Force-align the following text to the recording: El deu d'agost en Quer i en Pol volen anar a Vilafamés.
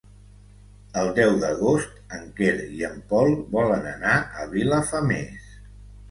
El 0.99 1.09
deu 1.17 1.33
d'agost 1.41 1.99
en 2.17 2.23
Quer 2.39 2.53
i 2.77 2.81
en 2.87 2.95
Pol 3.11 3.29
volen 3.51 3.85
anar 3.91 4.15
a 4.21 4.47
Vilafamés. 4.55 5.53